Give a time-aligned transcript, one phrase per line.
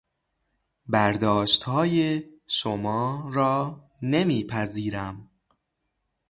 [0.87, 5.29] برداشتهای شما را نمیپذیرم.